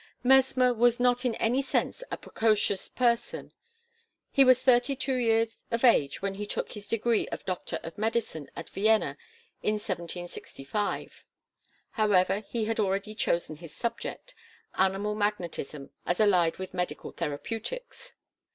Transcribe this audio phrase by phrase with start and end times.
[0.23, 3.53] Mesmer was not in any sense a precocious person.
[4.31, 7.99] He was thirty two years of age when he took his degree of Doctor of
[7.99, 9.15] Medicine at Vienna
[9.61, 11.23] in 1765.
[11.91, 14.33] However he had already chosen his subject,
[14.73, 18.13] animal magnetism as allied with medical therapeutics.